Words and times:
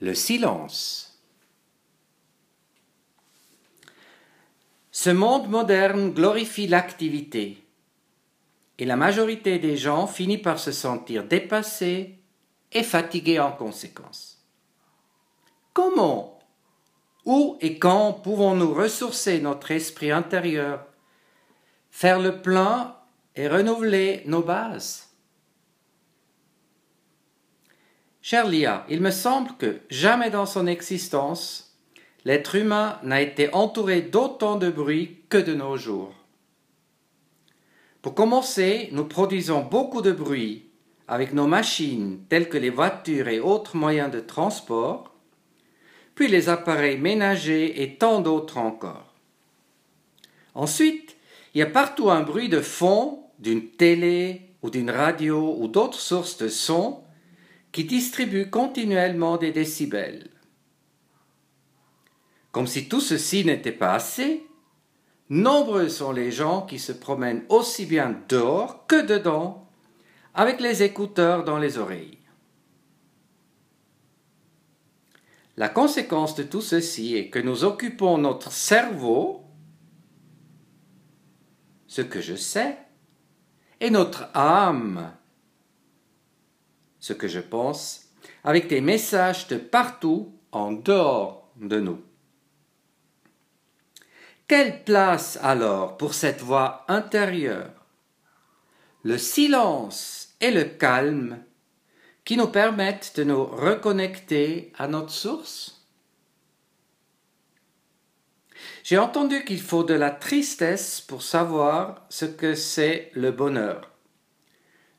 le 0.00 0.14
silence. 0.14 1.22
Ce 4.90 5.10
monde 5.10 5.48
moderne 5.48 6.12
glorifie 6.12 6.66
l'activité 6.66 7.64
et 8.78 8.84
la 8.84 8.96
majorité 8.96 9.58
des 9.58 9.76
gens 9.76 10.06
finit 10.06 10.38
par 10.38 10.58
se 10.58 10.72
sentir 10.72 11.24
dépassés 11.24 12.18
et 12.72 12.82
fatigués 12.82 13.40
en 13.40 13.52
conséquence. 13.52 14.44
Comment, 15.72 16.38
où 17.24 17.56
et 17.60 17.78
quand 17.78 18.12
pouvons-nous 18.12 18.74
ressourcer 18.74 19.40
notre 19.40 19.70
esprit 19.70 20.10
intérieur, 20.10 20.86
faire 21.90 22.20
le 22.20 22.42
plein 22.42 22.96
et 23.36 23.48
renouveler 23.48 24.22
nos 24.26 24.42
bases? 24.42 25.13
Cher 28.26 28.48
Lia, 28.48 28.86
il 28.88 29.02
me 29.02 29.10
semble 29.10 29.50
que 29.58 29.80
jamais 29.90 30.30
dans 30.30 30.46
son 30.46 30.66
existence, 30.66 31.76
l'être 32.24 32.54
humain 32.54 32.98
n'a 33.02 33.20
été 33.20 33.52
entouré 33.52 34.00
d'autant 34.00 34.56
de 34.56 34.70
bruit 34.70 35.18
que 35.28 35.36
de 35.36 35.52
nos 35.52 35.76
jours. 35.76 36.14
Pour 38.00 38.14
commencer, 38.14 38.88
nous 38.92 39.04
produisons 39.04 39.60
beaucoup 39.60 40.00
de 40.00 40.10
bruit 40.10 40.70
avec 41.06 41.34
nos 41.34 41.46
machines 41.46 42.20
telles 42.30 42.48
que 42.48 42.56
les 42.56 42.70
voitures 42.70 43.28
et 43.28 43.40
autres 43.40 43.76
moyens 43.76 44.10
de 44.10 44.20
transport, 44.20 45.14
puis 46.14 46.28
les 46.28 46.48
appareils 46.48 46.98
ménagers 46.98 47.82
et 47.82 47.96
tant 47.96 48.22
d'autres 48.22 48.56
encore. 48.56 49.12
Ensuite, 50.54 51.18
il 51.52 51.58
y 51.58 51.62
a 51.62 51.66
partout 51.66 52.10
un 52.10 52.22
bruit 52.22 52.48
de 52.48 52.62
fond 52.62 53.22
d'une 53.38 53.68
télé 53.68 54.48
ou 54.62 54.70
d'une 54.70 54.90
radio 54.90 55.58
ou 55.58 55.68
d'autres 55.68 56.00
sources 56.00 56.38
de 56.38 56.48
son 56.48 57.04
qui 57.74 57.84
distribue 57.84 58.50
continuellement 58.50 59.36
des 59.36 59.50
décibels. 59.50 60.30
Comme 62.52 62.68
si 62.68 62.88
tout 62.88 63.00
ceci 63.00 63.44
n'était 63.44 63.72
pas 63.72 63.94
assez, 63.94 64.46
nombreux 65.28 65.88
sont 65.88 66.12
les 66.12 66.30
gens 66.30 66.62
qui 66.62 66.78
se 66.78 66.92
promènent 66.92 67.44
aussi 67.48 67.84
bien 67.84 68.16
dehors 68.28 68.86
que 68.86 69.04
dedans 69.04 69.68
avec 70.34 70.60
les 70.60 70.84
écouteurs 70.84 71.42
dans 71.42 71.58
les 71.58 71.76
oreilles. 71.76 72.20
La 75.56 75.68
conséquence 75.68 76.36
de 76.36 76.44
tout 76.44 76.62
ceci 76.62 77.16
est 77.16 77.28
que 77.28 77.40
nous 77.40 77.64
occupons 77.64 78.18
notre 78.18 78.52
cerveau, 78.52 79.46
ce 81.88 82.02
que 82.02 82.20
je 82.20 82.36
sais, 82.36 82.78
et 83.80 83.90
notre 83.90 84.30
âme, 84.32 85.12
ce 87.04 87.12
que 87.12 87.28
je 87.28 87.40
pense, 87.40 88.06
avec 88.44 88.66
des 88.66 88.80
messages 88.80 89.46
de 89.48 89.58
partout 89.58 90.32
en 90.52 90.72
dehors 90.72 91.50
de 91.56 91.78
nous. 91.78 92.02
Quelle 94.48 94.82
place 94.84 95.38
alors 95.42 95.98
pour 95.98 96.14
cette 96.14 96.40
voix 96.40 96.86
intérieure? 96.88 97.74
Le 99.02 99.18
silence 99.18 100.34
et 100.40 100.50
le 100.50 100.64
calme 100.64 101.44
qui 102.24 102.38
nous 102.38 102.48
permettent 102.48 103.12
de 103.16 103.24
nous 103.24 103.44
reconnecter 103.44 104.72
à 104.78 104.88
notre 104.88 105.12
source? 105.12 105.86
J'ai 108.82 108.96
entendu 108.96 109.44
qu'il 109.44 109.60
faut 109.60 109.84
de 109.84 109.92
la 109.92 110.10
tristesse 110.10 111.02
pour 111.02 111.22
savoir 111.22 112.06
ce 112.08 112.24
que 112.24 112.54
c'est 112.54 113.10
le 113.12 113.30
bonheur, 113.30 113.90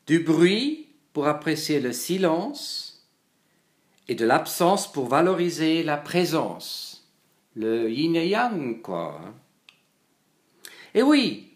du 0.06 0.20
bruit 0.20 0.85
pour 1.16 1.30
apprécier 1.30 1.80
le 1.80 1.94
silence 1.94 3.08
et 4.10 4.16
de 4.16 4.26
l'absence 4.26 4.92
pour 4.92 5.08
valoriser 5.08 5.82
la 5.82 5.96
présence. 5.96 7.10
Le 7.56 7.90
yin 7.90 8.18
et 8.18 8.28
yang, 8.28 8.82
quoi. 8.82 9.22
Hein. 9.24 9.34
Et 10.94 11.02
oui, 11.02 11.54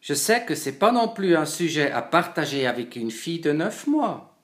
je 0.00 0.14
sais 0.14 0.44
que 0.44 0.56
c'est 0.56 0.80
pas 0.80 0.90
non 0.90 1.06
plus 1.06 1.36
un 1.36 1.46
sujet 1.46 1.92
à 1.92 2.02
partager 2.02 2.66
avec 2.66 2.96
une 2.96 3.12
fille 3.12 3.38
de 3.38 3.52
neuf 3.52 3.86
mois. 3.86 4.36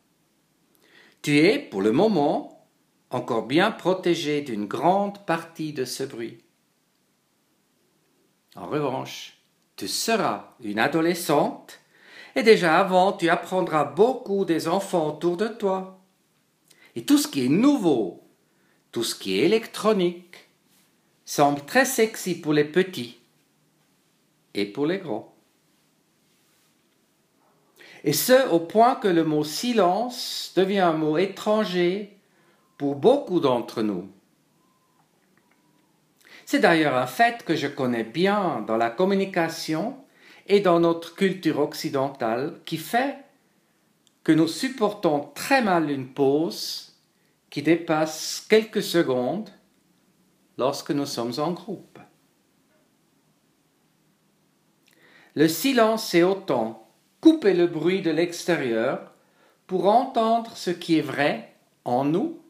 Tu 1.21 1.39
es, 1.39 1.59
pour 1.59 1.83
le 1.83 1.91
moment, 1.91 2.65
encore 3.11 3.45
bien 3.45 3.73
protégé 3.73 4.43
d'une 4.43 4.67
grande 4.67 5.27
partie 5.27 5.73
de 5.73 5.85
ce 5.85 6.05
bruit. 6.05 6.39
En 8.55 8.69
revanche, 8.69 9.37
tu 9.75 9.89
seras 9.89 10.55
une 10.63 10.79
adolescente 10.79 11.81
et 12.37 12.43
déjà 12.43 12.79
avant, 12.79 13.13
tu 13.13 13.29
apprendras 13.29 13.85
beaucoup 13.85 14.45
des 14.45 14.69
enfants 14.69 15.09
autour 15.09 15.37
de 15.37 15.49
toi. 15.49 16.01
Et 16.95 17.05
tout 17.05 17.19
ce 17.19 17.29
qui 17.29 17.45
est 17.45 17.49
nouveau, 17.49 18.23
tout 18.93 19.05
ce 19.05 19.15
qui 19.15 19.39
est 19.39 19.45
électronique, 19.45 20.49
semble 21.25 21.61
très 21.63 21.85
sexy 21.85 22.41
pour 22.41 22.53
les 22.53 22.65
petits 22.65 23.19
et 24.55 24.67
pour 24.67 24.87
les 24.87 24.99
grands. 24.99 25.35
Et 28.05 28.13
ce, 28.13 28.49
au 28.51 28.61
point 28.61 28.95
que 28.95 29.09
le 29.09 29.25
mot 29.25 29.45
silence 29.45 30.53
devient 30.57 30.81
un 30.81 30.93
mot 30.93 31.19
étranger 31.19 32.17
pour 32.79 32.95
beaucoup 32.95 33.41
d'entre 33.41 33.83
nous. 33.83 34.09
C'est 36.47 36.61
d'ailleurs 36.61 36.97
un 36.97 37.07
fait 37.07 37.45
que 37.45 37.55
je 37.55 37.67
connais 37.67 38.05
bien 38.05 38.65
dans 38.67 38.77
la 38.77 38.89
communication 38.89 39.99
et 40.49 40.61
dans 40.61 40.81
notre 40.81 41.15
culture 41.15 41.61
occidentale 41.61 42.61
qui 42.65 42.79
fait 42.79 43.19
que 44.25 44.33
nous 44.33 44.49
supportons 44.49 45.31
très 45.35 45.63
mal 45.63 45.91
une 45.91 46.09
pause 46.09 46.97
qui 47.51 47.63
dépasse 47.63 48.45
quelques 48.49 48.83
secondes 48.83 49.51
lorsque 50.57 50.91
nous 50.91 51.07
sommes 51.07 51.35
en 51.39 51.53
groupe. 51.53 51.99
Le 55.35 55.49
silence 55.49 56.15
est 56.15 56.23
autant 56.23 56.91
couper 57.21 57.55
le 57.55 57.67
bruit 57.67 58.03
de 58.03 58.11
l'extérieur 58.11 59.13
pour 59.67 59.87
entendre 59.87 60.57
ce 60.57 60.71
qui 60.71 60.99
est 60.99 61.03
vrai 61.03 61.55
en 61.85 62.05
nous. 62.05 62.43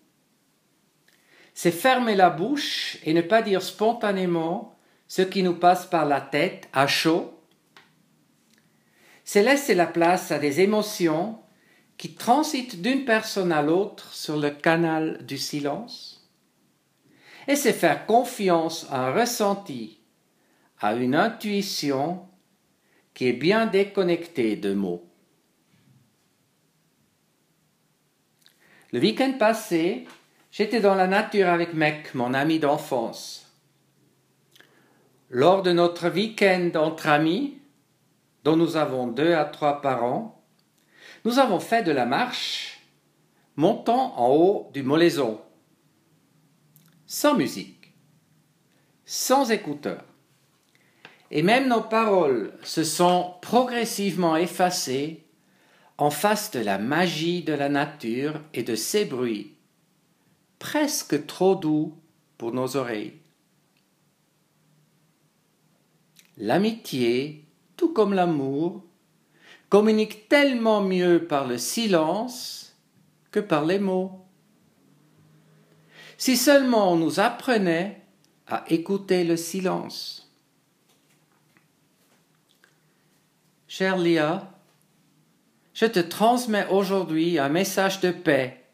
C'est 1.55 1.73
fermer 1.73 2.15
la 2.15 2.31
bouche 2.31 2.99
et 3.05 3.13
ne 3.13 3.21
pas 3.21 3.43
dire 3.43 3.63
spontanément 3.63 4.77
ce 5.09 5.23
qui 5.23 5.43
nous 5.43 5.55
passe 5.55 5.87
par 5.87 6.07
la 6.07 6.21
tête 6.21 6.69
à 6.73 6.87
chaud 6.87 7.38
c'est 9.31 9.43
laisser 9.43 9.75
la 9.75 9.87
place 9.87 10.33
à 10.33 10.39
des 10.39 10.63
émotions 10.63 11.39
qui 11.99 12.15
transitent 12.15 12.81
d'une 12.81 13.05
personne 13.05 13.53
à 13.53 13.61
l'autre 13.61 14.15
sur 14.15 14.39
le 14.39 14.49
canal 14.49 15.23
du 15.27 15.37
silence. 15.37 16.27
Et 17.47 17.55
c'est 17.55 17.75
faire 17.75 18.07
confiance 18.07 18.87
à 18.91 19.09
un 19.09 19.13
ressenti, 19.13 20.01
à 20.81 20.95
une 20.95 21.15
intuition 21.15 22.27
qui 23.13 23.27
est 23.27 23.35
bien 23.35 23.67
déconnectée 23.67 24.57
de 24.57 24.73
mots. 24.73 25.05
Le 28.93 29.01
week-end 29.01 29.35
passé, 29.39 30.07
j'étais 30.51 30.81
dans 30.81 30.95
la 30.95 31.07
nature 31.07 31.49
avec 31.49 31.75
Mec, 31.75 32.15
mon 32.15 32.33
ami 32.33 32.61
d'enfance. 32.61 33.53
Lors 35.29 35.63
de 35.63 35.73
notre 35.73 36.09
week-end 36.09 36.71
entre 36.77 37.09
amis, 37.09 37.58
dont 38.45 38.57
nous 38.57 38.77
avons 38.77 39.07
deux 39.07 39.35
à 39.35 39.45
trois 39.45 39.81
par 39.81 40.05
an, 40.05 40.43
nous 41.25 41.39
avons 41.39 41.61
fait 41.61 41.83
de 41.83 41.93
la 41.93 42.07
marche 42.07 42.81
montant 43.57 44.17
en 44.19 44.29
haut 44.29 44.71
du 44.73 44.83
Molaison, 44.83 45.41
sans 47.07 47.35
musique, 47.35 47.93
sans 49.05 49.51
écouteurs. 49.51 50.05
Et 51.31 51.43
même 51.43 51.69
nos 51.69 51.83
paroles 51.83 52.53
se 52.63 52.85
sont 52.85 53.35
progressivement 53.43 54.37
effacées 54.37 55.27
en 55.99 56.11
face 56.11 56.53
de 56.53 56.61
la 56.61 56.79
magie 56.79 57.43
de 57.43 57.53
la 57.53 57.69
nature 57.69 58.41
et 58.55 58.63
de 58.63 58.77
ses 58.77 59.05
bruits, 59.05 59.57
presque 60.59 61.27
trop 61.27 61.57
doux 61.57 61.99
pour 62.39 62.53
nos 62.53 62.77
oreilles. 62.77 63.15
L'amitié 66.37 67.48
tout 67.79 67.93
comme 67.95 68.13
l'amour, 68.13 68.83
communique 69.71 70.29
tellement 70.29 70.83
mieux 70.83 71.25
par 71.27 71.47
le 71.47 71.57
silence 71.57 72.77
que 73.31 73.41
par 73.41 73.65
les 73.65 73.79
mots. 73.79 74.27
Si 76.19 76.37
seulement 76.37 76.93
on 76.93 76.97
nous 76.97 77.21
apprenait 77.21 78.03
à 78.49 78.65
écouter 78.69 79.25
le 79.25 79.37
silence. 79.37 80.31
Cher 83.69 83.97
Lia, 83.97 84.51
je 85.73 85.87
te 85.87 86.01
transmets 86.01 86.67
aujourd'hui 86.69 87.39
un 87.39 87.51
message 87.51 88.01
de 88.01 88.11
paix, 88.11 88.65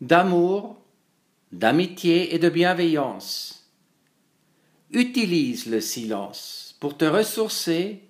d'amour, 0.00 0.80
d'amitié 1.52 2.34
et 2.34 2.38
de 2.38 2.48
bienveillance. 2.48 3.70
Utilise 4.92 5.66
le 5.66 5.82
silence 5.82 6.76
pour 6.80 6.96
te 6.96 7.04
ressourcer 7.04 8.07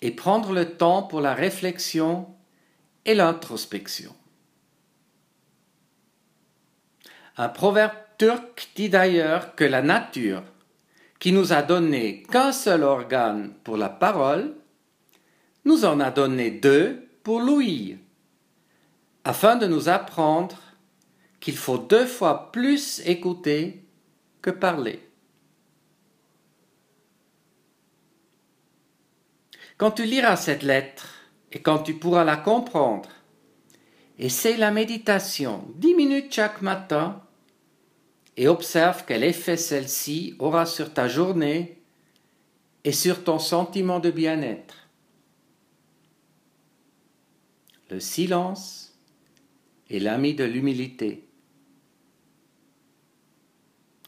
et 0.00 0.10
prendre 0.10 0.52
le 0.52 0.76
temps 0.76 1.02
pour 1.02 1.20
la 1.20 1.34
réflexion 1.34 2.28
et 3.04 3.14
l'introspection. 3.14 4.14
Un 7.36 7.48
proverbe 7.48 7.94
turc 8.18 8.70
dit 8.74 8.88
d'ailleurs 8.88 9.54
que 9.54 9.64
la 9.64 9.82
nature, 9.82 10.42
qui 11.18 11.32
nous 11.32 11.52
a 11.52 11.62
donné 11.62 12.22
qu'un 12.24 12.52
seul 12.52 12.82
organe 12.82 13.52
pour 13.64 13.76
la 13.76 13.88
parole, 13.88 14.54
nous 15.64 15.84
en 15.84 16.00
a 16.00 16.10
donné 16.10 16.50
deux 16.50 17.08
pour 17.22 17.40
l'ouïe, 17.40 17.98
afin 19.24 19.56
de 19.56 19.66
nous 19.66 19.88
apprendre 19.88 20.58
qu'il 21.40 21.56
faut 21.56 21.78
deux 21.78 22.06
fois 22.06 22.52
plus 22.52 23.00
écouter 23.06 23.84
que 24.40 24.50
parler. 24.50 25.05
Quand 29.76 29.90
tu 29.90 30.04
liras 30.04 30.36
cette 30.36 30.62
lettre 30.62 31.08
et 31.52 31.60
quand 31.60 31.80
tu 31.80 31.94
pourras 31.94 32.24
la 32.24 32.36
comprendre, 32.36 33.10
essaie 34.18 34.56
la 34.56 34.70
méditation 34.70 35.68
dix 35.74 35.94
minutes 35.94 36.32
chaque 36.32 36.62
matin 36.62 37.22
et 38.38 38.48
observe 38.48 39.04
quel 39.06 39.22
effet 39.22 39.56
celle-ci 39.56 40.34
aura 40.38 40.64
sur 40.64 40.94
ta 40.94 41.08
journée 41.08 41.82
et 42.84 42.92
sur 42.92 43.24
ton 43.24 43.38
sentiment 43.38 44.00
de 44.00 44.10
bien-être. 44.10 44.88
Le 47.90 48.00
silence 48.00 48.98
est 49.90 49.98
l'ami 49.98 50.34
de 50.34 50.44
l'humilité. 50.44 51.28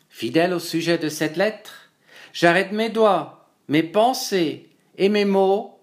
Fidèle 0.09 0.53
au 0.53 0.59
sujet 0.59 0.99
de 0.99 1.09
cette 1.09 1.37
lettre, 1.37 1.93
j'arrête 2.32 2.73
mes 2.73 2.91
doigts, 2.91 3.53
mes 3.69 3.82
pensées 3.82 4.69
et 4.99 5.09
mes 5.09 5.25
mots 5.25 5.81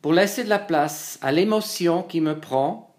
pour 0.00 0.12
laisser 0.12 0.44
de 0.44 0.48
la 0.48 0.58
place 0.58 1.18
à 1.22 1.32
l'émotion 1.32 2.02
qui 2.02 2.20
me 2.20 2.38
prend 2.38 2.94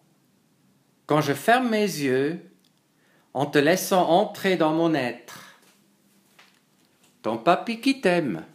quand 1.05 1.21
je 1.21 1.33
ferme 1.33 1.69
mes 1.69 1.81
yeux 1.81 2.41
en 3.33 3.45
te 3.45 3.57
laissant 3.57 4.09
entrer 4.09 4.57
dans 4.57 4.73
mon 4.73 4.94
être. 4.94 5.59
Ton 7.21 7.38
papy 7.38 7.79
qui 7.79 8.01
t'aime. 8.01 8.45